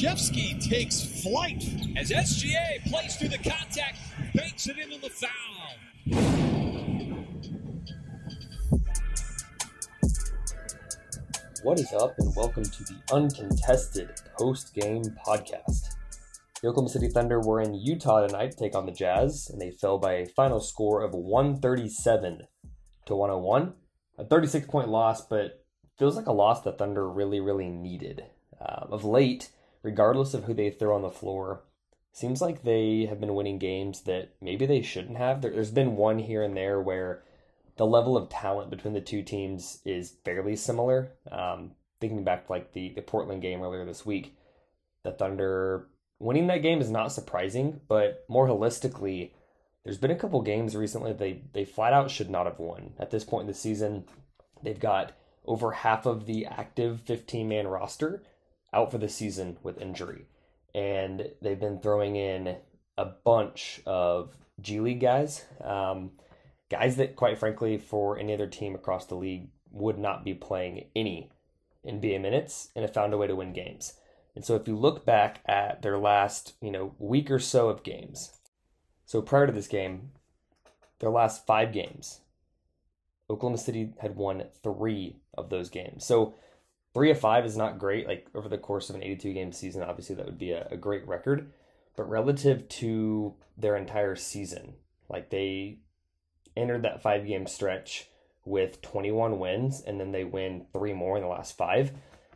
[0.00, 1.62] Olszewski takes flight.
[1.94, 3.98] As SGA plays through the contact,
[4.34, 5.28] banks it into the foul.
[11.62, 15.96] What is up, and welcome to the uncontested post game podcast.
[16.62, 19.70] The Oklahoma City Thunder were in Utah tonight to take on the Jazz, and they
[19.70, 22.46] fell by a final score of 137
[23.04, 23.74] to 101.
[24.16, 25.62] A 36 point loss, but
[25.98, 28.24] feels like a loss the Thunder really, really needed.
[28.58, 29.50] Uh, of late,
[29.82, 31.62] regardless of who they throw on the floor,
[32.12, 35.42] seems like they have been winning games that maybe they shouldn't have.
[35.42, 37.22] There, there's been one here and there where
[37.76, 41.12] the level of talent between the two teams is fairly similar.
[41.30, 44.36] Um, thinking back to like the, the Portland game earlier this week,
[45.02, 45.86] the Thunder
[46.18, 49.30] winning that game is not surprising, but more holistically,
[49.84, 52.92] there's been a couple games recently they they flat out should not have won.
[52.98, 54.04] At this point in the season,
[54.62, 55.12] they've got
[55.46, 58.22] over half of the active 15 man roster
[58.72, 60.26] out for the season with injury.
[60.74, 62.56] And they've been throwing in
[62.96, 65.44] a bunch of G League guys.
[65.62, 66.12] Um,
[66.70, 70.86] guys that, quite frankly, for any other team across the league would not be playing
[70.94, 71.30] any
[71.86, 73.94] NBA minutes and have found a way to win games.
[74.34, 77.82] And so if you look back at their last, you know, week or so of
[77.82, 78.32] games,
[79.04, 80.12] so prior to this game,
[81.00, 82.20] their last five games,
[83.28, 86.04] Oklahoma City had won three of those games.
[86.04, 86.34] So
[86.94, 88.06] three of five is not great.
[88.06, 90.76] Like over the course of an 82 game season, obviously that would be a, a
[90.76, 91.52] great record.
[91.96, 94.74] But relative to their entire season,
[95.08, 95.80] like they
[96.56, 98.08] entered that five game stretch
[98.44, 101.92] with 21 wins, and then they win three more in the last five.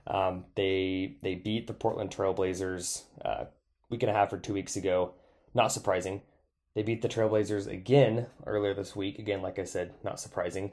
[0.06, 3.44] Um, they they beat the Portland Trailblazers uh,
[3.88, 5.14] week and a half or two weeks ago.
[5.54, 6.22] Not surprising.
[6.75, 9.19] They beat the Trailblazers again earlier this week.
[9.19, 10.72] Again, like I said, not surprising.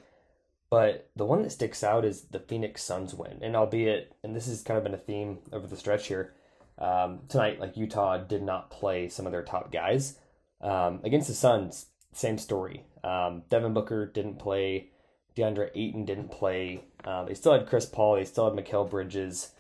[0.72, 3.40] But the one that sticks out is the Phoenix Suns win.
[3.42, 6.34] And albeit, and this has kind of been a theme over the stretch here,
[6.80, 10.18] um, tonight, like Utah did not play some of their top guys.
[10.62, 12.86] Um, against the Suns, same story.
[13.04, 14.92] Um, Devin Booker didn't play.
[15.36, 16.86] DeAndre Ayton didn't play.
[17.03, 18.16] Um, they still had Chris Paul.
[18.16, 19.52] They still had Mikal Bridges.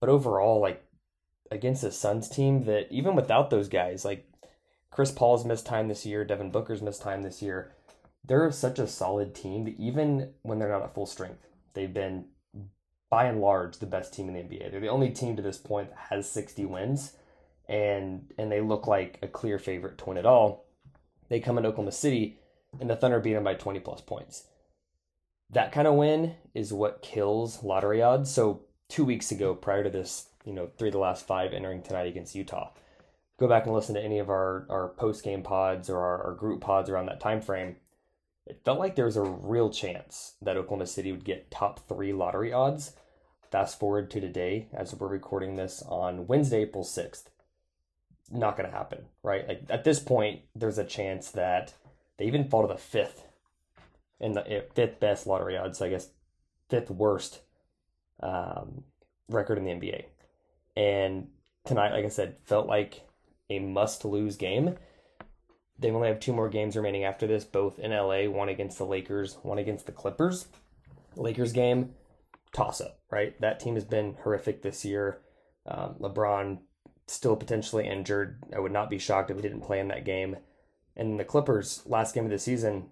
[0.00, 0.84] But overall, like
[1.50, 4.26] against the Suns team, that even without those guys, like
[4.90, 7.74] Chris Paul's missed time this year, Devin Booker's missed time this year.
[8.28, 12.26] They're such a solid team that even when they're not at full strength, they've been
[13.10, 14.70] by and large the best team in the NBA.
[14.70, 17.14] They're the only team to this point that has 60 wins,
[17.68, 20.66] and and they look like a clear favorite to win it all.
[21.28, 22.38] They come into Oklahoma City,
[22.80, 24.44] and the Thunder beat them by 20 plus points
[25.50, 28.30] that kind of win is what kills lottery odds.
[28.30, 31.82] So two weeks ago, prior to this, you know, three of the last five entering
[31.82, 32.70] tonight against Utah,
[33.38, 36.34] go back and listen to any of our, our post game pods or our, our
[36.34, 37.76] group pods around that time frame.
[38.48, 42.12] It felt like there was a real chance that Oklahoma City would get top three
[42.12, 42.92] lottery odds.
[43.50, 47.24] Fast forward to today, as we're recording this on Wednesday, April 6th.
[48.30, 49.46] Not going to happen, right?
[49.46, 51.74] Like at this point, there's a chance that
[52.18, 53.24] they even fall to the fifth
[54.20, 56.08] in the fifth best lottery odds, I guess
[56.68, 57.40] fifth worst
[58.20, 58.84] um,
[59.28, 60.04] record in the NBA.
[60.76, 61.28] And
[61.64, 63.02] tonight, like I said, felt like
[63.50, 64.76] a must lose game.
[65.78, 68.86] They only have two more games remaining after this, both in LA, one against the
[68.86, 70.48] Lakers, one against the Clippers.
[71.16, 71.94] Lakers game,
[72.52, 73.40] toss up, right?
[73.40, 75.20] That team has been horrific this year.
[75.66, 76.58] Um, LeBron
[77.06, 78.42] still potentially injured.
[78.54, 80.36] I would not be shocked if he didn't play in that game.
[80.96, 82.86] And the Clippers, last game of the season,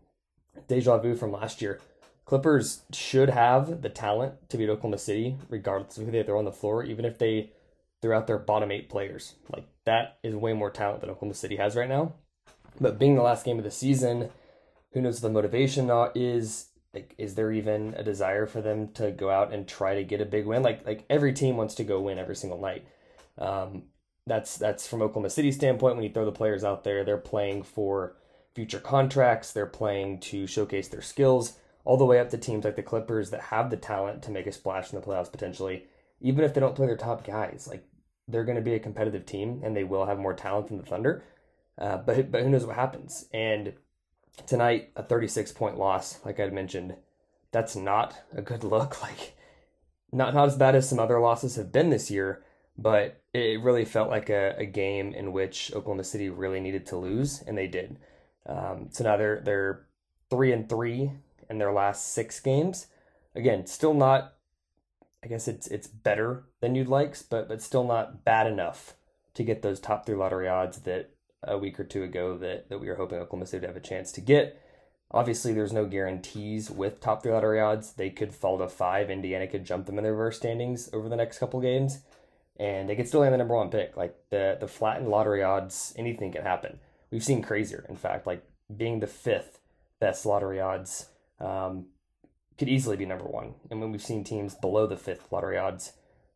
[0.68, 1.80] deja vu from last year.
[2.24, 6.44] Clippers should have the talent to beat Oklahoma City, regardless of who they throw on
[6.44, 7.52] the floor, even if they
[8.02, 9.34] threw out their bottom eight players.
[9.52, 12.14] Like that is way more talent than Oklahoma City has right now.
[12.80, 14.30] But being the last game of the season,
[14.92, 16.68] who knows the motivation is?
[16.94, 20.22] Like, is there even a desire for them to go out and try to get
[20.22, 20.62] a big win?
[20.62, 22.86] Like, like every team wants to go win every single night.
[23.38, 23.84] Um,
[24.26, 25.96] that's that's from Oklahoma City standpoint.
[25.96, 28.16] When you throw the players out there, they're playing for
[28.54, 29.52] future contracts.
[29.52, 31.58] They're playing to showcase their skills.
[31.84, 34.46] All the way up to teams like the Clippers that have the talent to make
[34.46, 35.84] a splash in the playoffs potentially,
[36.20, 37.68] even if they don't play their top guys.
[37.70, 37.84] Like
[38.26, 40.82] they're going to be a competitive team and they will have more talent than the
[40.82, 41.22] Thunder.
[41.78, 43.26] Uh, but but who knows what happens?
[43.32, 43.74] And
[44.46, 46.96] tonight, a 36 point loss, like I mentioned,
[47.52, 49.02] that's not a good look.
[49.02, 49.36] Like
[50.12, 52.44] not not as bad as some other losses have been this year,
[52.78, 56.96] but it really felt like a, a game in which Oklahoma City really needed to
[56.96, 57.98] lose, and they did.
[58.46, 59.86] Um, so now they're they're
[60.30, 61.12] three and three
[61.50, 62.86] in their last six games.
[63.34, 64.34] Again, still not.
[65.24, 68.94] I guess it's it's better than you'd like, but but still not bad enough
[69.34, 71.10] to get those top three lottery odds that
[71.46, 73.80] a week or two ago that that we were hoping Oklahoma State would have a
[73.80, 74.62] chance to get.
[75.12, 77.92] Obviously, there's no guarantees with top three lottery odds.
[77.92, 79.08] They could fall to five.
[79.08, 82.00] Indiana could jump them in the reverse standings over the next couple games
[82.58, 83.96] and they could still land the number one pick.
[83.96, 86.78] Like the the flattened lottery odds, anything can happen.
[87.10, 87.84] We've seen crazier.
[87.88, 88.42] In fact, like
[88.74, 89.60] being the fifth
[90.00, 91.06] best lottery odds
[91.40, 91.86] um,
[92.58, 93.54] could easily be number one.
[93.70, 95.92] And when we've seen teams below the fifth lottery odds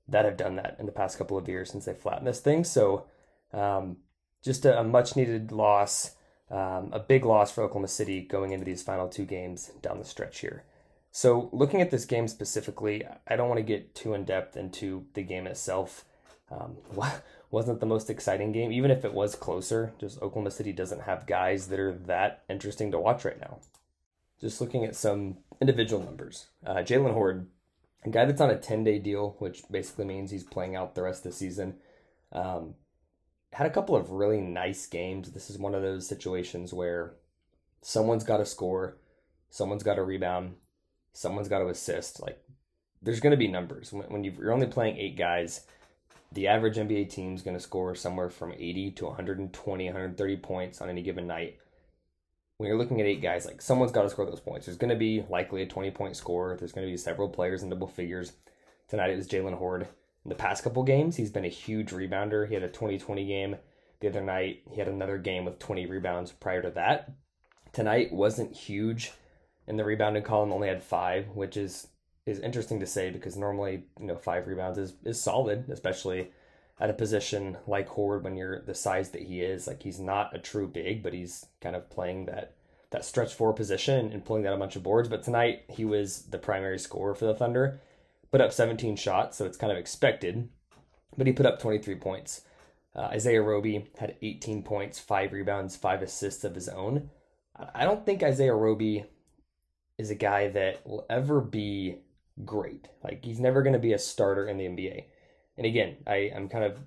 [0.08, 2.64] that have done that in the past couple of years since they flattened this thing.
[2.64, 3.06] So
[3.52, 3.98] um,
[4.42, 6.16] just a, a, much needed loss,
[6.50, 10.04] um, a big loss for Oklahoma City going into these final two games down the
[10.04, 10.64] stretch here.
[11.12, 15.06] So looking at this game specifically, I don't want to get too in depth into
[15.14, 16.04] the game itself
[16.50, 16.76] um,
[17.50, 19.92] wasn't the most exciting game, even if it was closer.
[19.98, 23.58] Just Oklahoma City doesn't have guys that are that interesting to watch right now.
[24.40, 27.46] Just looking at some individual numbers, uh, Jaylen Hoard,
[28.04, 31.02] a guy that's on a 10 day deal, which basically means he's playing out the
[31.02, 31.74] rest of the season,
[32.32, 32.74] um,
[33.52, 35.32] had a couple of really nice games.
[35.32, 37.14] This is one of those situations where
[37.82, 38.96] someone's got to score,
[39.50, 40.54] someone's got to rebound,
[41.12, 42.22] someone's got to assist.
[42.22, 42.42] Like,
[43.02, 43.92] there's going to be numbers.
[43.92, 45.66] When, when you're only playing eight guys,
[46.32, 50.80] the average NBA team is going to score somewhere from 80 to 120, 130 points
[50.80, 51.58] on any given night.
[52.58, 54.66] When you're looking at eight guys, like someone's got to score those points.
[54.66, 56.56] There's going to be likely a 20 point score.
[56.56, 58.32] There's going to be several players in double figures.
[58.86, 59.88] Tonight it was Jalen Hoard.
[60.24, 62.46] In the past couple games, he's been a huge rebounder.
[62.46, 63.56] He had a 2020 game
[64.00, 64.62] the other night.
[64.70, 67.12] He had another game with 20 rebounds prior to that.
[67.72, 69.12] Tonight wasn't huge
[69.66, 71.88] in the rebounding column, only had five, which is
[72.26, 76.30] is interesting to say because normally, you know, five rebounds is, is solid, especially
[76.78, 79.66] at a position like Hoard when you're the size that he is.
[79.66, 82.54] Like he's not a true big, but he's kind of playing that
[82.90, 85.08] that stretch four position and pulling out a bunch of boards.
[85.08, 87.80] But tonight he was the primary scorer for the Thunder.
[88.32, 90.48] Put up 17 shots, so it's kind of expected.
[91.16, 92.42] But he put up 23 points.
[92.94, 97.10] Uh, Isaiah Roby had 18 points, five rebounds, five assists of his own.
[97.74, 99.04] I don't think Isaiah Roby
[99.98, 101.98] is a guy that will ever be
[102.44, 102.88] great.
[103.04, 105.04] Like he's never going to be a starter in the NBA.
[105.56, 106.78] And again, I, I'm kind of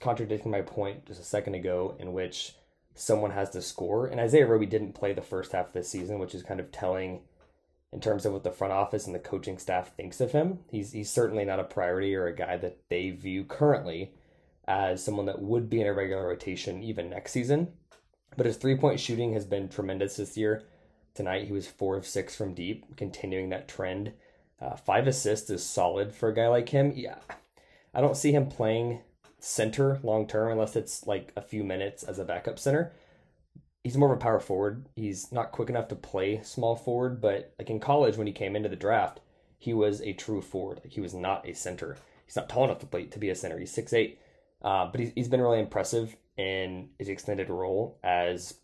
[0.00, 2.54] contradicting my point just a second ago, in which
[2.94, 4.06] someone has to score.
[4.06, 6.70] And Isaiah Roby didn't play the first half of the season, which is kind of
[6.70, 7.22] telling
[7.92, 10.60] in terms of what the front office and the coaching staff thinks of him.
[10.70, 14.12] He's he's certainly not a priority or a guy that they view currently
[14.68, 17.72] as someone that would be in a regular rotation even next season.
[18.36, 20.64] But his three point shooting has been tremendous this year.
[21.14, 24.12] Tonight he was four of six from deep, continuing that trend.
[24.60, 26.92] Uh, five assists is solid for a guy like him.
[26.94, 27.18] Yeah,
[27.92, 29.00] I don't see him playing
[29.40, 32.92] center long term unless it's like a few minutes as a backup center.
[33.84, 34.86] He's more of a power forward.
[34.94, 38.54] He's not quick enough to play small forward, but like in college when he came
[38.54, 39.20] into the draft,
[39.58, 40.80] he was a true forward.
[40.84, 41.96] Like he was not a center.
[42.26, 43.58] He's not tall enough to play to be a center.
[43.58, 44.20] He's six eight,
[44.62, 48.54] uh, but he's, he's been really impressive in his extended role as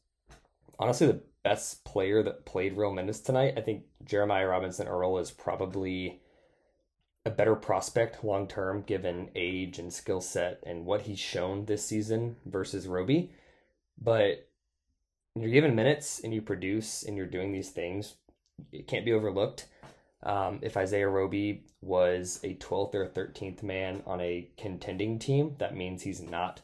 [0.79, 3.55] honestly the best player that played Real Mendes tonight.
[3.57, 6.21] I think Jeremiah Robinson Earl is probably
[7.25, 11.85] a better prospect long term given age and skill set and what he's shown this
[11.85, 13.33] season versus Roby.
[14.01, 14.49] But
[15.43, 18.15] you're given minutes and you produce and you're doing these things,
[18.73, 19.67] it can't be overlooked.
[20.23, 25.77] Um, if Isaiah Roby was a 12th or 13th man on a contending team, that
[25.77, 26.61] means he's not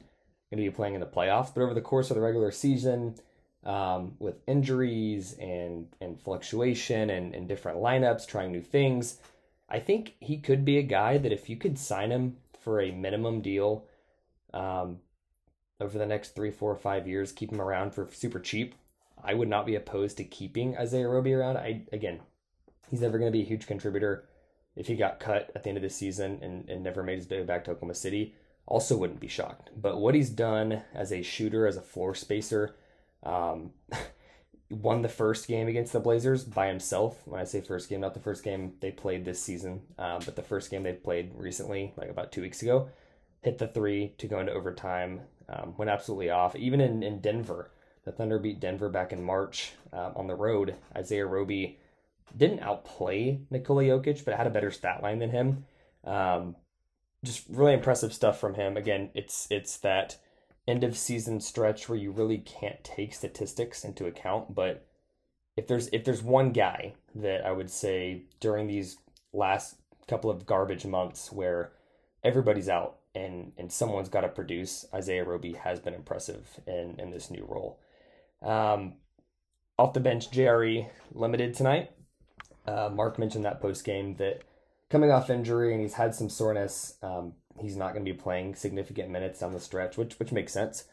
[0.51, 1.55] going to be playing in the playoffs.
[1.55, 3.17] But over the course of the regular season,
[3.65, 9.19] um, with injuries and and fluctuation and, and different lineups, trying new things.
[9.69, 12.91] I think he could be a guy that if you could sign him for a
[12.91, 13.87] minimum deal
[14.53, 14.99] um,
[15.83, 18.75] over the next three, four, five years, keep him around for super cheap.
[19.23, 21.57] I would not be opposed to keeping Isaiah Roby around.
[21.57, 22.21] I again,
[22.91, 24.25] he's never going to be a huge contributor.
[24.75, 27.29] If he got cut at the end of the season and, and never made his
[27.29, 28.35] way back to Oklahoma City,
[28.67, 29.71] also wouldn't be shocked.
[29.77, 32.75] But what he's done as a shooter, as a floor spacer,
[33.23, 33.73] um,
[34.71, 37.21] won the first game against the Blazers by himself.
[37.27, 40.37] When I say first game, not the first game they played this season, um, but
[40.37, 42.89] the first game they played recently, like about two weeks ago.
[43.43, 45.21] Hit the three to go into overtime,
[45.53, 46.57] um, went absolutely off.
[46.57, 47.71] Even in, in Denver,
[48.05, 50.77] the Thunder beat Denver back in March um, on the road.
[50.97, 51.79] Isaiah Roby
[52.37, 55.65] didn't outplay Nikola Jokic, but had a better stat line than him.
[56.05, 56.57] Um,
[57.25, 58.77] just really impressive stuff from him.
[58.77, 60.17] Again, it's it's that
[60.67, 64.87] end of season stretch where you really can't take statistics into account, but
[65.57, 68.97] if there's if there's one guy that I would say during these
[69.33, 69.77] last
[70.09, 71.73] couple of garbage months where
[72.25, 77.11] everybody's out and and someone's got to produce, Isaiah Roby has been impressive in in
[77.11, 77.81] this new role.
[78.43, 78.95] Um,
[79.79, 81.91] off the bench, JRE limited tonight.
[82.67, 84.43] Uh, Mark mentioned that post game that
[84.91, 86.95] coming off injury and he's had some soreness.
[87.03, 90.53] Um, he's not going to be playing significant minutes down the stretch, which which makes
[90.53, 90.85] sense.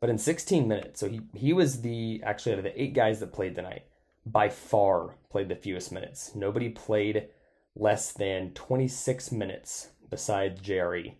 [0.00, 3.20] But in 16 minutes, so he he was the actually out of the eight guys
[3.20, 3.84] that played tonight,
[4.24, 6.32] by far played the fewest minutes.
[6.34, 7.28] Nobody played
[7.74, 11.14] less than 26 minutes besides JRE.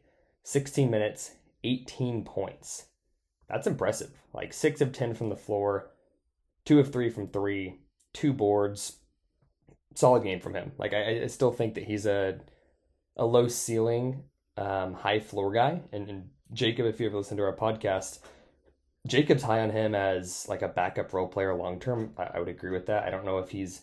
[0.48, 2.86] 16 minutes, 18 points.
[3.50, 4.12] That's impressive.
[4.32, 5.90] Like six of 10 from the floor,
[6.64, 7.80] two of three from three,
[8.14, 8.96] two boards,
[9.94, 10.72] solid game from him.
[10.78, 12.38] Like I, I still think that he's a
[13.14, 14.22] a low ceiling,
[14.56, 15.82] um, high floor guy.
[15.92, 18.20] And, and Jacob, if you ever listen to our podcast,
[19.06, 22.14] Jacob's high on him as like a backup role player long term.
[22.16, 23.04] I, I would agree with that.
[23.04, 23.82] I don't know if he's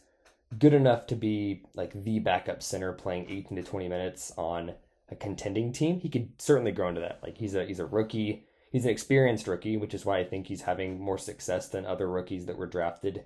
[0.57, 4.73] good enough to be like the backup center playing 18 to 20 minutes on
[5.09, 5.99] a contending team.
[5.99, 7.19] He could certainly grow into that.
[7.21, 8.45] Like he's a he's a rookie.
[8.71, 12.09] He's an experienced rookie, which is why I think he's having more success than other
[12.09, 13.23] rookies that were drafted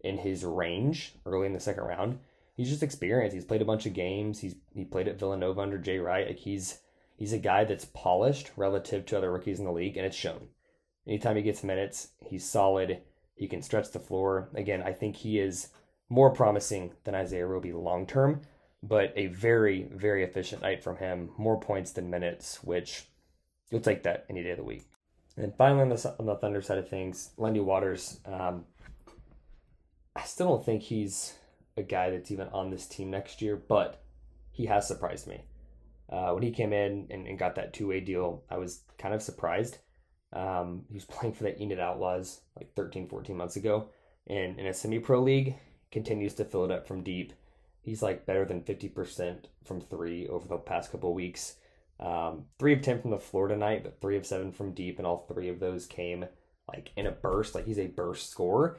[0.00, 2.18] in his range early in the second round.
[2.56, 3.34] He's just experienced.
[3.34, 4.40] He's played a bunch of games.
[4.40, 6.26] He's he played at Villanova under Jay Wright.
[6.26, 6.80] Like he's
[7.16, 10.48] he's a guy that's polished relative to other rookies in the league, and it's shown.
[11.06, 13.02] Anytime he gets minutes, he's solid.
[13.34, 14.50] He can stretch the floor.
[14.54, 15.68] Again, I think he is
[16.10, 18.42] more promising than Isaiah Roby long term,
[18.82, 21.30] but a very, very efficient night from him.
[21.36, 23.04] More points than minutes, which
[23.70, 24.84] you'll take that any day of the week.
[25.36, 28.64] And finally, on the, on the Thunder side of things, Lindy Waters, um,
[30.16, 31.34] I still don't think he's
[31.76, 34.02] a guy that's even on this team next year, but
[34.50, 35.44] he has surprised me.
[36.10, 39.14] Uh, when he came in and, and got that two way deal, I was kind
[39.14, 39.78] of surprised.
[40.32, 43.88] Um, he was playing for the Enid Outlaws like 13, 14 months ago.
[44.26, 45.54] And in a semi pro league,
[45.90, 47.32] continues to fill it up from deep.
[47.90, 51.56] He's like better than 50% from three over the past couple weeks.
[51.98, 54.98] Um, three of 10 from the floor tonight, but three of seven from deep.
[54.98, 56.24] And all three of those came
[56.68, 57.56] like in a burst.
[57.56, 58.78] Like he's a burst scorer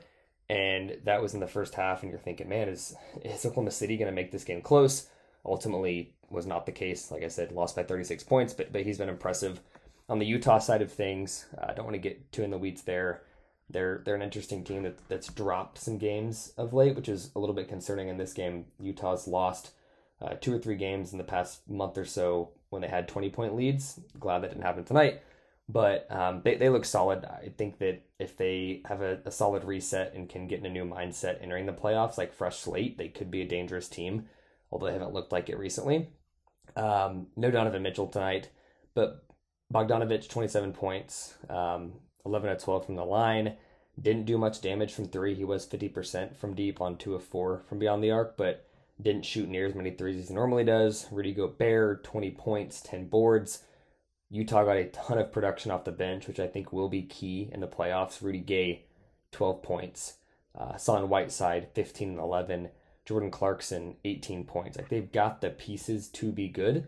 [0.49, 2.03] and that was in the first half.
[2.03, 5.09] And you're thinking, man, is is Oklahoma City going to make this game close?
[5.45, 7.11] Ultimately, was not the case.
[7.11, 9.59] Like I said, lost by 36 points, but but he's been impressive.
[10.07, 12.57] On the Utah side of things, I uh, don't want to get too in the
[12.57, 13.23] weeds there.
[13.71, 17.39] They're they're an interesting team that, that's dropped some games of late, which is a
[17.39, 18.09] little bit concerning.
[18.09, 19.71] In this game, Utah's lost
[20.21, 23.29] uh, two or three games in the past month or so when they had 20
[23.29, 23.99] point leads.
[24.19, 25.21] Glad that didn't happen tonight
[25.71, 27.25] but um, they, they look solid.
[27.25, 30.69] I think that if they have a, a, solid reset and can get in a
[30.69, 34.25] new mindset entering the playoffs, like fresh slate, they could be a dangerous team,
[34.69, 36.09] although they haven't looked like it recently.
[36.75, 38.49] Um, no Donovan Mitchell tonight,
[38.93, 39.25] but
[39.73, 41.93] Bogdanovich, 27 points, um,
[42.25, 43.55] 11 of 12 from the line.
[44.01, 45.35] Didn't do much damage from three.
[45.35, 48.65] He was 50% from deep on two of four from beyond the arc, but
[49.01, 51.07] didn't shoot near as many threes as he normally does.
[51.11, 53.63] Rudy Gobert, 20 points, 10 boards.
[54.29, 57.49] Utah got a ton of production off the bench, which I think will be key
[57.51, 58.21] in the playoffs.
[58.21, 58.85] Rudy Gay,
[59.31, 60.17] 12 points.
[60.57, 62.69] Uh, Hassan Whiteside, 15 and 11.
[63.05, 64.77] Jordan Clarkson, 18 points.
[64.77, 66.87] Like they've got the pieces to be good.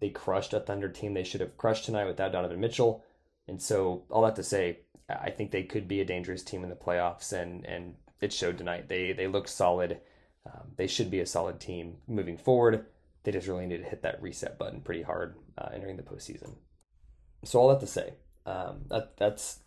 [0.00, 3.04] They crushed a Thunder team they should have crushed tonight without Donovan Mitchell.
[3.46, 6.70] And so, all that to say, I think they could be a dangerous team in
[6.70, 8.88] the playoffs, and and it showed tonight.
[8.88, 10.00] They they look solid.
[10.46, 12.86] Um, they should be a solid team moving forward.
[13.22, 16.56] They just really need to hit that reset button pretty hard uh, entering the postseason.
[17.44, 18.14] So all that to say,
[18.46, 19.60] um, that that's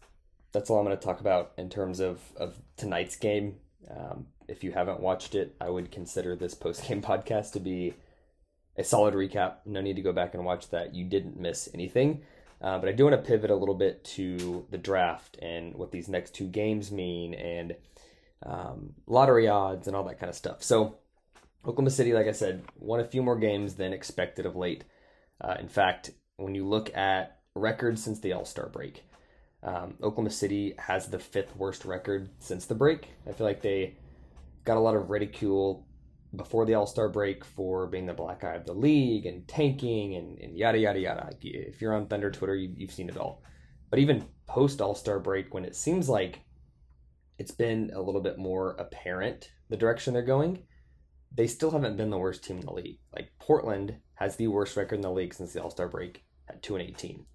[0.52, 3.58] that's all I'm going to talk about in terms of of tonight's game.
[3.90, 7.94] Um, if you haven't watched it, I would consider this post game podcast to be
[8.76, 9.58] a solid recap.
[9.66, 10.96] No need to go back and watch that.
[10.96, 12.22] You didn't miss anything.
[12.62, 15.92] Uh, but I do want to pivot a little bit to the draft and what
[15.92, 17.76] these next two games mean and
[18.46, 20.64] um, lottery odds and all that kind of stuff.
[20.64, 20.98] So
[21.66, 24.84] Oklahoma City, like I said, won a few more games than expected of late.
[25.40, 29.04] Uh, in fact, when you look at records since the All Star break,
[29.64, 33.10] Um, Oklahoma City has the fifth worst record since the break.
[33.28, 33.96] I feel like they
[34.64, 35.86] got a lot of ridicule
[36.36, 40.16] before the All Star break for being the black eye of the league and tanking
[40.16, 41.30] and, and yada yada yada.
[41.42, 43.44] If you're on Thunder Twitter, you, you've seen it all.
[43.90, 46.42] But even post All Star break, when it seems like
[47.38, 50.64] it's been a little bit more apparent the direction they're going,
[51.34, 53.00] they still haven't been the worst team in the league.
[53.14, 56.62] Like Portland has the worst record in the league since the All Star break at
[56.62, 57.26] two and eighteen.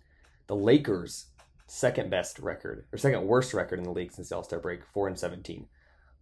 [0.48, 1.26] The Lakers
[1.66, 4.80] second best record or second worst record in the league since the All Star break,
[4.92, 5.68] four and seventeen,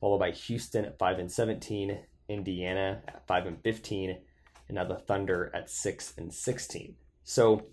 [0.00, 2.00] followed by Houston at five and seventeen,
[2.30, 4.18] Indiana at five and fifteen,
[4.68, 6.94] and now the Thunder at six and sixteen.
[7.24, 7.66] So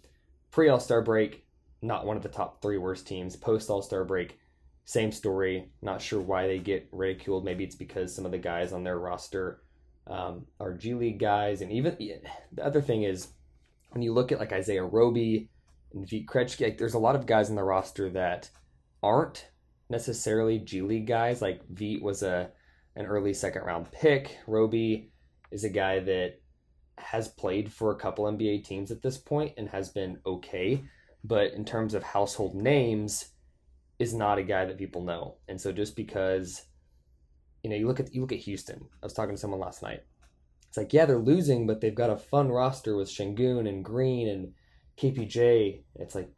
[0.52, 1.46] pre All Star break,
[1.82, 3.36] not one of the top three worst teams.
[3.36, 4.38] Post All Star break,
[4.86, 5.70] same story.
[5.82, 7.46] Not sure why they get ridiculed.
[7.46, 9.62] Maybe it's because some of the guys on their roster
[10.08, 11.96] um, are G League guys, and even
[12.52, 13.28] the other thing is
[13.92, 15.50] when you look at like Isaiah Roby
[15.94, 18.50] and Vit Krejci, like, there's a lot of guys in the roster that
[19.02, 19.48] aren't
[19.90, 21.42] necessarily G League guys.
[21.42, 22.50] Like Vit was a
[22.98, 24.38] an early second round pick.
[24.48, 25.12] Roby
[25.52, 26.42] is a guy that
[26.98, 30.84] has played for a couple NBA teams at this point and has been okay,
[31.24, 33.30] but in terms of household names,
[34.00, 35.38] is not a guy that people know.
[35.48, 36.68] And so just because
[37.64, 38.88] you know, you look at you look at Houston.
[39.02, 40.04] I was talking to someone last night.
[40.70, 44.28] It's like, yeah, they're losing, but they've got a fun roster with Sengun and Green
[44.28, 44.54] and
[44.98, 45.84] KPJ.
[45.96, 46.30] It's like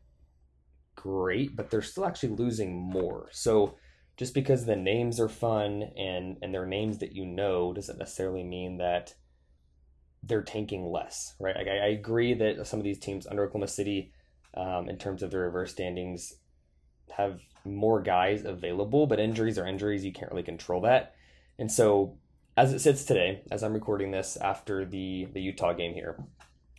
[0.96, 3.30] great, but they're still actually losing more.
[3.32, 3.76] So
[4.20, 8.44] just because the names are fun and and they're names that you know doesn't necessarily
[8.44, 9.16] mean that
[10.22, 11.56] they're tanking less, right?
[11.56, 14.12] Like I, I agree that some of these teams under Oklahoma City,
[14.56, 16.34] um, in terms of the reverse standings,
[17.16, 20.04] have more guys available, but injuries are injuries.
[20.04, 21.16] You can't really control that.
[21.58, 22.18] And so,
[22.58, 26.22] as it sits today, as I'm recording this after the, the Utah game here,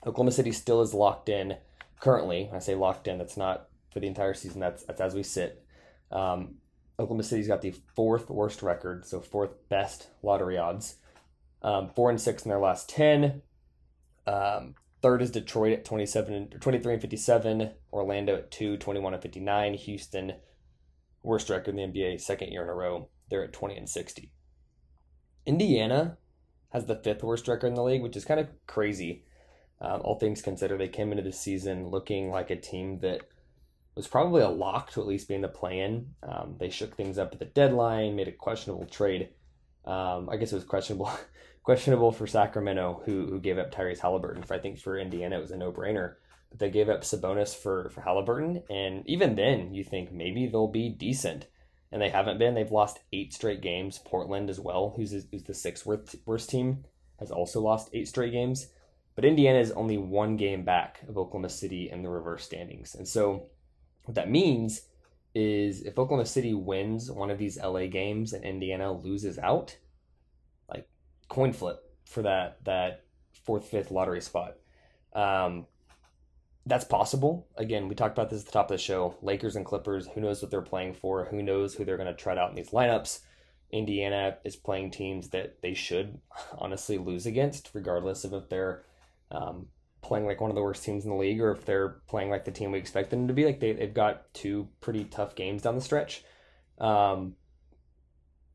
[0.06, 1.56] Oklahoma City still is locked in
[2.00, 2.50] currently.
[2.52, 5.64] I say locked in, that's not for the entire season, that's, that's as we sit.
[6.12, 6.56] Um,
[7.00, 10.96] Oklahoma City's got the fourth worst record, so fourth best lottery odds.
[11.62, 13.40] Um, four and six in their last 10.
[14.26, 17.70] Um, third is Detroit at 27, 23 and 57.
[17.90, 19.74] Orlando at 2, 21 and 59.
[19.74, 20.34] Houston
[21.22, 23.08] worst record in the NBA, second year in a row.
[23.30, 24.30] They're at 20 and 60.
[25.46, 26.18] Indiana
[26.68, 29.24] has the fifth worst record in the league, which is kind of crazy.
[29.80, 33.22] Um, all things considered, they came into the season looking like a team that
[34.00, 36.14] was probably a lock to at least be in the play-in.
[36.22, 39.28] Um, they shook things up at the deadline, made a questionable trade.
[39.84, 41.10] Um, I guess it was questionable,
[41.62, 44.42] questionable for Sacramento, who who gave up Tyrese Halliburton.
[44.42, 46.14] For I think for Indiana, it was a no-brainer
[46.50, 50.68] But they gave up Sabonis for for Halliburton, and even then, you think maybe they'll
[50.68, 51.46] be decent,
[51.92, 52.54] and they haven't been.
[52.54, 53.98] They've lost eight straight games.
[53.98, 56.84] Portland as well, who's who's the sixth worst, worst team,
[57.18, 58.68] has also lost eight straight games.
[59.16, 63.06] But Indiana is only one game back of Oklahoma City in the reverse standings, and
[63.06, 63.48] so
[64.04, 64.82] what that means
[65.34, 69.76] is if Oklahoma City wins one of these LA games and Indiana loses out,
[70.68, 70.88] like
[71.28, 73.04] coin flip for that that
[73.44, 74.56] fourth fifth lottery spot.
[75.12, 75.66] Um,
[76.66, 77.48] that's possible.
[77.56, 79.16] Again, we talked about this at the top of the show.
[79.22, 81.24] Lakers and Clippers, who knows what they're playing for?
[81.24, 83.20] Who knows who they're going to trot out in these lineups?
[83.72, 86.18] Indiana is playing teams that they should
[86.58, 88.84] honestly lose against, regardless of if they're
[89.30, 89.68] um,
[90.02, 92.44] playing like one of the worst teams in the league or if they're playing like
[92.44, 93.44] the team we expect them to be.
[93.44, 96.24] Like they, they've got two pretty tough games down the stretch.
[96.78, 97.34] Um,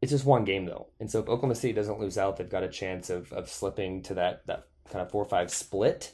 [0.02, 2.64] it's just one game though, and so if Oklahoma City doesn't lose out, they've got
[2.64, 6.14] a chance of of slipping to that that kind of four or five split.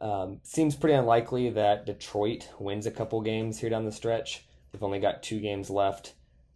[0.00, 4.44] Um, seems pretty unlikely that Detroit wins a couple games here down the stretch.
[4.72, 6.14] They've only got two games left.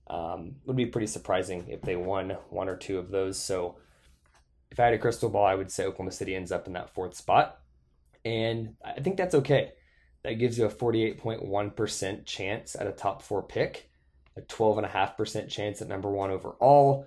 [0.09, 3.39] Um, would be pretty surprising if they won one or two of those.
[3.39, 3.77] So
[4.71, 6.91] if I had a crystal ball, I would say Oklahoma City ends up in that
[6.91, 7.61] fourth spot.
[8.29, 9.73] And I think that's okay.
[10.25, 13.91] That gives you a 48.1% chance at a top four pick,
[14.37, 17.07] a 12.5% chance at number one overall,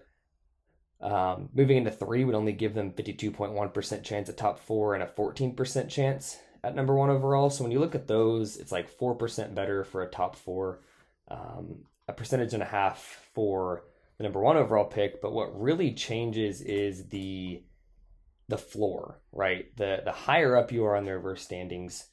[1.02, 5.08] um, moving into three would only give them 52.1% chance at top four and a
[5.08, 7.50] 14% chance at number one overall.
[7.50, 10.82] So when you look at those, it's like 4% better for a top four,
[11.28, 13.86] um, a percentage and a half for
[14.18, 15.22] the number one overall pick.
[15.22, 17.64] But what really changes is the
[18.52, 19.76] the floor, right?
[19.78, 22.10] The the higher up you are on the reverse standings,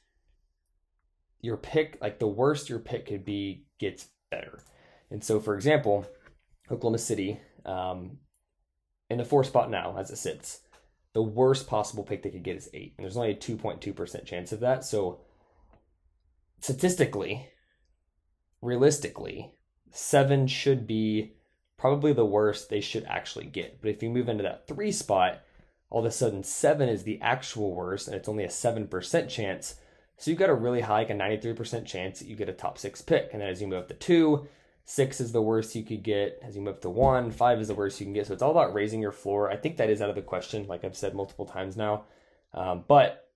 [1.40, 4.62] your pick, like the worst your pick could be, gets better.
[5.11, 6.07] And so, for example,
[6.70, 8.18] Oklahoma City, um,
[9.11, 10.61] in the four spot now as it sits.
[11.12, 14.53] The worst possible pick they could get is eight, and there's only a 2.2% chance
[14.53, 14.85] of that.
[14.85, 15.20] So,
[16.61, 17.48] statistically,
[18.62, 19.55] realistically,
[19.90, 21.33] seven should be
[21.79, 23.81] probably the worst they should actually get.
[23.81, 25.40] But if you move into that three spot,
[25.90, 29.74] all of a sudden seven is the actual worst, and it's only a 7% chance
[30.18, 32.77] So you've got a really high, like a 93% chance that you get a top
[32.77, 33.31] six pick.
[33.33, 34.48] And then as you move up to two,
[34.85, 36.40] six is the worst you could get.
[36.42, 38.27] As you move up to one, five is the worst you can get.
[38.27, 39.51] So it's all about raising your floor.
[39.51, 42.05] I think that is out of the question, like I've said multiple times now.
[42.53, 43.29] Um, but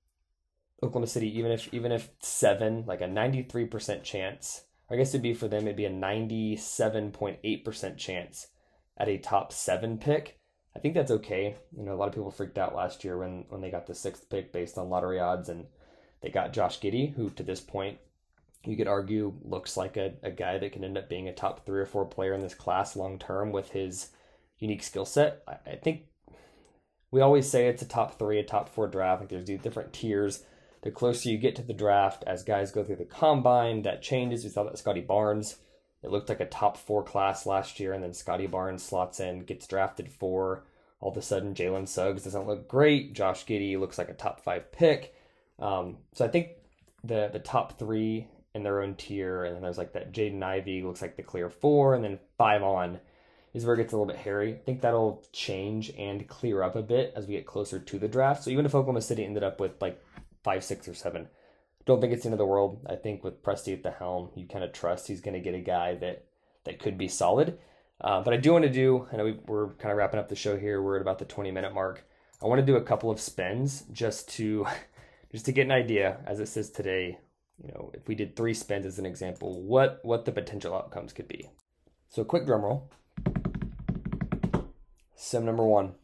[0.82, 5.34] Oklahoma City, even if even if seven, like a 93% chance, I guess it'd be
[5.34, 8.48] for them, it'd be a 97.8% chance
[8.96, 10.40] at a top seven pick.
[10.74, 11.56] I think that's okay.
[11.76, 13.94] You know, a lot of people freaked out last year when when they got the
[13.94, 15.66] sixth pick based on lottery odds, and
[16.22, 17.98] they got Josh Giddey, who to this point
[18.64, 21.66] you could argue looks like a, a guy that can end up being a top
[21.66, 24.10] three or four player in this class long term with his
[24.58, 25.42] unique skill set.
[25.48, 26.02] I, I, think
[27.10, 29.20] we always say it's a top three, a top four draft.
[29.20, 30.44] Like there's these different tiers.
[30.82, 34.44] The closer you get to the draft, as guys go through the combine, that changes.
[34.44, 35.56] We saw that Scottie Barnes.
[36.02, 39.44] It looked like a top four class last year, and then Scottie Barnes slots in,
[39.44, 40.64] gets drafted four.
[41.00, 43.12] All of a sudden, Jalen Suggs doesn't look great.
[43.12, 45.14] Josh Giddey looks like a top five pick.
[45.58, 46.50] Um, so I think
[47.04, 50.82] the the top three in their own tier, and then there's like that Jaden Ivey
[50.82, 53.00] looks like the clear four, and then five on
[53.54, 54.54] is where it gets a little bit hairy.
[54.54, 58.08] I think that'll change and clear up a bit as we get closer to the
[58.08, 58.44] draft.
[58.44, 60.02] So even if Oklahoma City ended up with like
[60.42, 61.28] five, six, or seven,
[61.84, 62.86] don't think it's the end of the world.
[62.88, 65.54] I think with Presti at the helm, you kind of trust he's going to get
[65.54, 66.24] a guy that
[66.64, 67.58] that could be solid.
[68.00, 69.08] Uh, but I do want to do.
[69.12, 70.82] I know we, we're kind of wrapping up the show here.
[70.82, 72.04] We're at about the 20 minute mark.
[72.42, 74.66] I want to do a couple of spins just to
[75.32, 77.18] just to get an idea, as it says today,
[77.62, 81.12] you know, if we did three spins as an example, what what the potential outcomes
[81.12, 81.50] could be.
[82.08, 82.90] So quick drum roll.
[85.14, 85.94] Sim number one.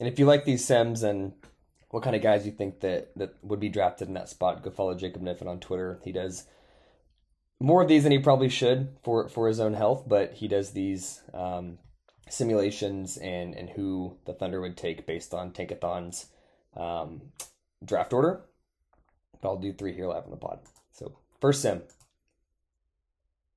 [0.00, 1.32] And if you like these sims and
[1.90, 4.70] what kind of guys you think that that would be drafted in that spot, go
[4.70, 6.00] follow Jacob Niffen on Twitter.
[6.04, 6.46] He does
[7.60, 10.72] more of these than he probably should for for his own health, but he does
[10.72, 11.78] these um,
[12.28, 16.26] simulations and and who the Thunder would take based on Tankathon's
[16.76, 17.22] um,
[17.84, 18.42] draft order.
[19.40, 20.60] But I'll do three here live on the pod.
[20.92, 21.82] So first sim.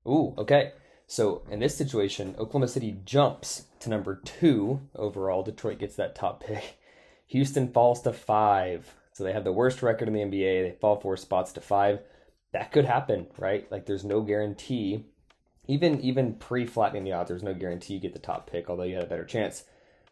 [0.08, 0.74] Ooh, okay.
[1.08, 5.44] So in this situation, Oklahoma City jumps to number two overall.
[5.44, 6.78] Detroit gets that top pick.
[7.30, 8.96] Houston falls to five.
[9.14, 10.64] So they have the worst record in the NBA.
[10.64, 12.00] They fall four spots to five.
[12.54, 13.72] That could happen, right?
[13.72, 15.06] Like there's no guarantee.
[15.68, 18.84] Even even pre flattening the odds, there's no guarantee you get the top pick, although
[18.84, 19.64] you had a better chance.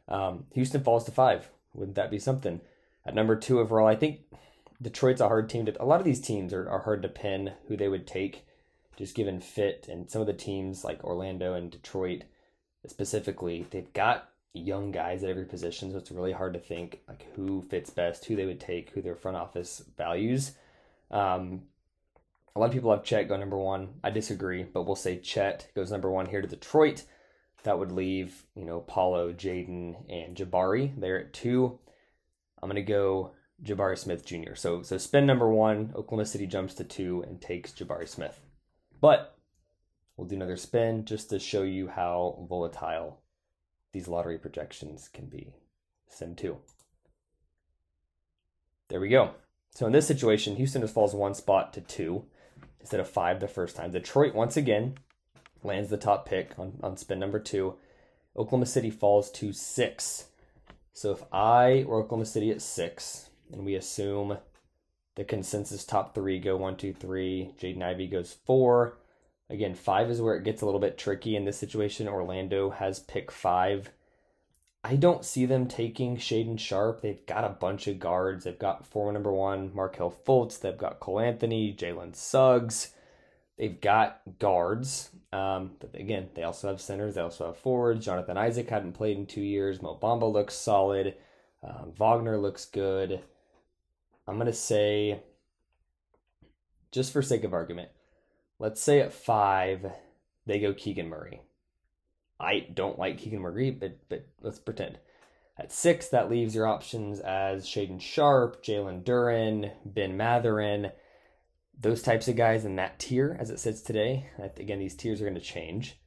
[0.08, 1.50] Um, Houston falls to five.
[1.74, 2.62] Wouldn't that be something?
[3.06, 4.20] At number two overall, I think
[4.80, 5.82] Detroit's a hard team to.
[5.82, 8.46] A lot of these teams are, are hard to pin who they would take,
[8.96, 9.88] just given fit.
[9.90, 12.24] And some of the teams like Orlando and Detroit,
[12.86, 17.28] specifically, they've got young guys at every position, so it's really hard to think like
[17.36, 20.54] who fits best, who they would take, who their front office values.
[21.12, 21.64] Um,
[22.56, 24.00] a lot of people have Chet go number one.
[24.04, 27.04] I disagree, but we'll say Chet goes number one here to Detroit.
[27.64, 31.80] That would leave, you know, Paolo, Jaden, and Jabari there at two.
[32.62, 34.56] I'm gonna go Jabari Smith Jr.
[34.56, 38.40] So so spin number one, Oklahoma City jumps to two and takes Jabari Smith.
[39.00, 39.38] But
[40.16, 43.22] we'll do another spin just to show you how volatile
[43.92, 45.54] these lottery projections can be.
[46.08, 46.58] Sim two.
[48.90, 49.32] There we go.
[49.72, 52.26] So in this situation, Houston just falls one spot to two
[52.80, 53.92] instead of five the first time.
[53.92, 54.96] Detroit once again
[55.64, 57.76] lands the top pick on, on spin number two.
[58.36, 60.28] Oklahoma City falls to six.
[60.94, 64.38] So if I or Oklahoma City at six, and we assume
[65.16, 67.54] the consensus top three go one, two, three.
[67.60, 68.98] Jaden Ivey goes four.
[69.50, 72.08] Again, five is where it gets a little bit tricky in this situation.
[72.08, 73.92] Orlando has pick five.
[74.84, 77.02] I don't see them taking Shaedon Sharp.
[77.02, 78.44] They've got a bunch of guards.
[78.44, 80.60] They've got former number one Markelle Fultz.
[80.60, 82.94] They've got Cole Anthony, Jalen Suggs.
[83.58, 85.10] They've got guards.
[85.34, 87.16] Um, but again, they also have centers.
[87.16, 88.06] They also have forwards.
[88.06, 89.82] Jonathan Isaac hadn't played in two years.
[89.82, 91.16] Mo Bamba looks solid.
[91.64, 93.22] Um, Wagner looks good.
[94.28, 95.22] I'm going to say,
[96.92, 97.90] just for sake of argument,
[98.60, 99.86] let's say at five,
[100.46, 101.42] they go Keegan Murray.
[102.40, 105.00] I don't like Keegan Murray, but, but let's pretend.
[105.58, 110.92] At six, that leaves your options as Shaedon Sharp, Jalen Duren, Ben Mathurin,
[111.80, 114.30] those types of guys in that tier as it sits today.
[114.58, 116.00] Again, these tiers are going to change.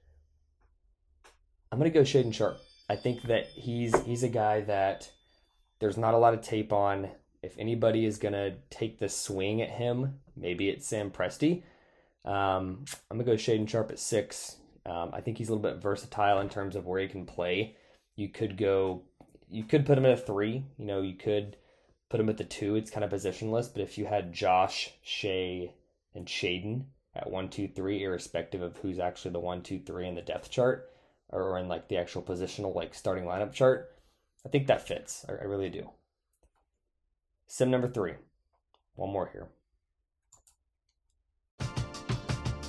[1.73, 2.59] I'm going to go Shaedon Sharp.
[2.89, 5.13] I think that he's he's a guy that
[5.79, 7.11] there's not a lot of tape on
[7.43, 11.63] if anybody is going to take the swing at him, maybe it's Sam Presti.
[12.25, 14.57] Um, I'm to go Shaedon Sharp at six.
[14.87, 17.77] Um, I think he's a little bit versatile in terms of where he can play.
[18.17, 19.03] You could go,
[19.51, 20.65] you could put him at a three.
[20.79, 21.57] You know, you could
[22.09, 22.77] put him at the two.
[22.77, 23.73] It's kind of positionless.
[23.73, 25.73] But if you had Josh, Shai,
[26.15, 30.15] and Shaedon at one, two, three, irrespective of who's actually the one, two, three in
[30.15, 30.91] the depth chart
[31.29, 33.97] or in like the actual positional like starting lineup chart,
[34.45, 35.25] I think that fits.
[35.29, 35.91] I, I really do.
[37.47, 38.15] Sim number three.
[38.95, 39.49] One more here.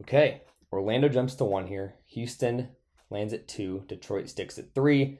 [0.00, 1.94] Okay, Orlando jumps to one here.
[2.06, 2.68] Houston
[3.10, 3.84] lands at two.
[3.88, 5.18] Detroit sticks at three.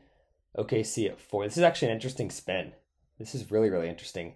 [0.56, 1.44] OKC at four.
[1.44, 2.72] This is actually an interesting spin.
[3.18, 4.34] This is really, really interesting.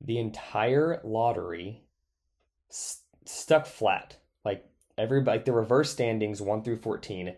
[0.00, 1.84] The entire lottery
[2.68, 4.16] st- stuck flat.
[4.44, 4.66] Like
[4.98, 7.34] every like the reverse standings one through fourteen.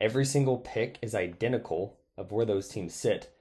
[0.00, 3.32] Every single pick is identical of where those teams sit.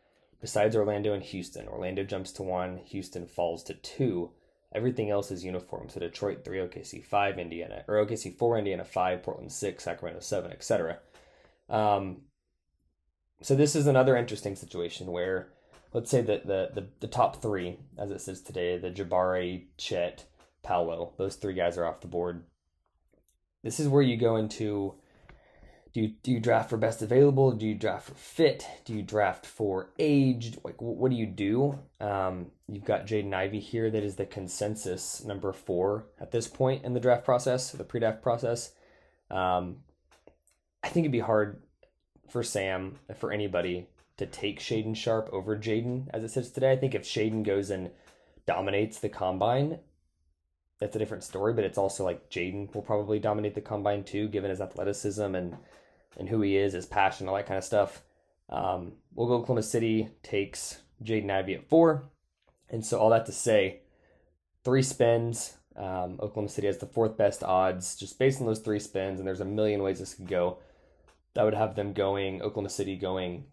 [0.42, 2.78] Besides Orlando and Houston, Orlando jumps to one.
[2.86, 4.32] Houston falls to two.
[4.76, 5.90] Everything else is uniform.
[5.90, 10.52] So Detroit 3, OKC 5, Indiana, or OKC 4, Indiana 5, Portland 6, Sacramento 7,
[10.52, 11.00] etc.
[11.70, 12.24] Um,
[13.42, 15.50] so this is another interesting situation where,
[15.94, 20.26] let's say that the, the, the top three, as it says today, the Jabari, Chet,
[20.62, 22.44] Paolo, those three guys are off the board.
[23.64, 24.96] This is where you go into
[25.96, 27.54] do you do you draft for best available?
[27.54, 28.68] Do you draft for fit?
[28.84, 30.60] Do you draft for aged?
[30.62, 31.80] Like what do you do?
[32.02, 36.84] Um, you've got Jaden Ivey here that is the consensus number four at this point
[36.84, 38.74] in the draft process, the pre-draft process.
[39.32, 39.78] Um,
[40.84, 41.64] I think it'd be hard
[42.30, 46.74] for Sam, for anybody, to take Shaedon Sharp over Jaden as it sits today.
[46.74, 47.90] I think if Shaedon goes and
[48.46, 49.80] dominates the combine,
[50.78, 51.54] that's a different story.
[51.54, 55.56] But it's also like Jaden will probably dominate the combine too, given his athleticism and
[56.18, 58.02] and who he is, his passion, all that kind of stuff.
[58.50, 62.10] Um, we'll go Oklahoma City takes Jaden Ivey at four.
[62.70, 63.82] And so all that to say,
[64.64, 65.58] three spins.
[65.76, 69.28] Um, Oklahoma City has the fourth best odds just based on those three spins, and
[69.28, 70.60] there's a million ways this could go.
[71.34, 73.46] That would have them going, Oklahoma City going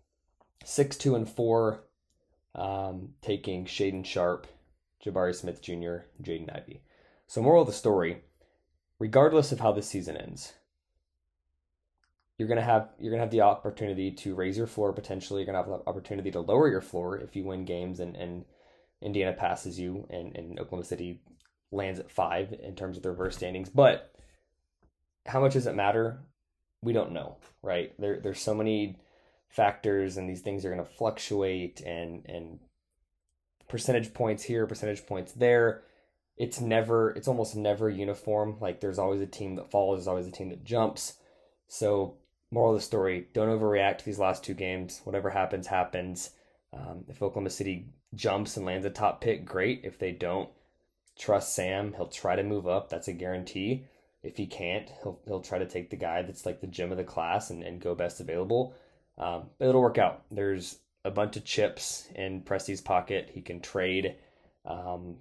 [0.64, 1.84] six, two, and four,
[2.54, 4.46] um, taking Shaedon Sharp,
[5.04, 6.82] Jabari Smith Jr., Jaden Ivey.
[7.26, 8.22] So, moral of the story
[9.02, 10.52] regardless of how this season ends,
[12.42, 15.40] you're gonna have you're gonna have the opportunity to raise your floor potentially.
[15.40, 18.44] You're gonna have the opportunity to lower your floor if you win games and, and
[19.00, 21.22] Indiana passes you and, and Oklahoma City
[21.70, 23.68] lands at five in terms of the reverse standings.
[23.68, 24.12] But
[25.24, 26.18] how much does it matter?
[26.82, 27.92] We don't know, right?
[28.00, 28.98] There there's so many
[29.48, 32.58] factors and these things are gonna fluctuate and and
[33.68, 35.84] percentage points here, percentage points there.
[36.36, 38.56] It's never it's almost never uniform.
[38.60, 41.18] Like there's always a team that falls, there's always a team that jumps.
[41.68, 42.16] So
[42.52, 45.00] moral of the story don't overreact to these last two games.
[45.04, 46.30] Whatever happens, happens.
[46.72, 49.80] Um, if Oklahoma City jumps and lands a top pick, great.
[49.84, 50.48] If they don't,
[51.18, 51.94] trust Sam.
[51.94, 52.88] He'll try to move up.
[52.88, 53.86] That's a guarantee.
[54.22, 56.98] If he can't, he'll, he'll try to take the guy that's like the gem of
[56.98, 58.74] the class and, and go best available.
[59.18, 60.22] Um, but it'll work out.
[60.30, 63.30] There's a bunch of chips in Presti's pocket.
[63.32, 64.14] He can trade.
[64.64, 65.16] Um,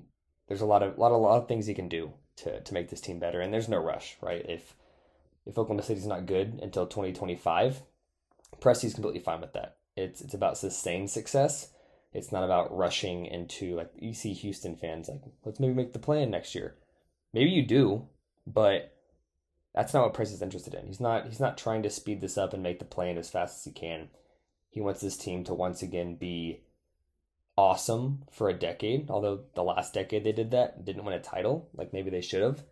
[0.47, 2.89] there's a lot of lot of lot of things he can do to to make
[2.89, 3.41] this team better.
[3.41, 4.45] And there's no rush, right?
[4.47, 4.75] If
[5.45, 7.81] if Oklahoma City's not good until 2025,
[8.59, 9.77] Presti's completely fine with that.
[9.95, 11.69] It's it's about sustained success.
[12.13, 15.99] It's not about rushing into like you see Houston fans like let's maybe make the
[15.99, 16.75] plan next year.
[17.33, 18.07] Maybe you do,
[18.45, 18.95] but
[19.73, 20.87] that's not what Presti's interested in.
[20.87, 23.59] He's not he's not trying to speed this up and make the plan as fast
[23.59, 24.09] as he can.
[24.69, 26.61] He wants this team to once again be
[27.57, 29.09] awesome for a decade.
[29.09, 32.41] Although the last decade they did that, didn't win a title like maybe they should
[32.41, 32.63] have.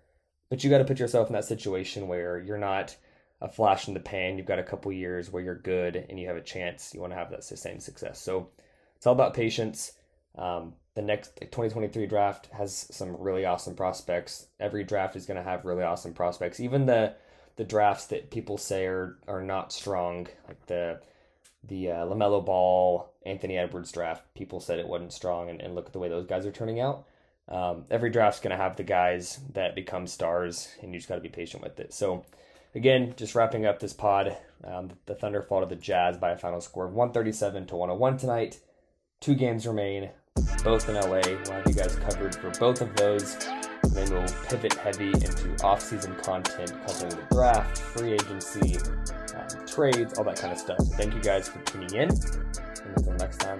[0.49, 2.95] But you got to put yourself in that situation where you're not
[3.41, 4.37] a flash in the pan.
[4.37, 6.93] You've got a couple years where you're good and you have a chance.
[6.93, 8.19] You want to have that same success.
[8.21, 8.49] So
[8.95, 9.93] it's all about patience.
[10.35, 14.47] Um, the next 2023 draft has some really awesome prospects.
[14.59, 16.59] Every draft is going to have really awesome prospects.
[16.59, 17.15] Even the
[17.55, 21.01] the drafts that people say are are not strong, like the
[21.63, 25.87] the uh, Lamelo Ball, Anthony Edwards draft, people said it wasn't strong, and, and look
[25.87, 27.05] at the way those guys are turning out.
[27.49, 31.15] Um, every draft's going to have the guys that become stars, and you just got
[31.15, 31.93] to be patient with it.
[31.93, 32.25] So,
[32.75, 36.37] again, just wrapping up this pod, um, the Thunder fall to the Jazz by a
[36.37, 38.59] final score of 137 to 101 tonight.
[39.19, 40.09] Two games remain,
[40.63, 41.21] both in LA.
[41.25, 43.35] We'll have you guys covered for both of those.
[43.83, 48.77] And then we'll pivot heavy into off-season content covering the draft, free agency,
[49.35, 50.77] um, trades, all that kind of stuff.
[50.79, 52.09] So thank you guys for tuning in.
[52.09, 53.59] And until next time,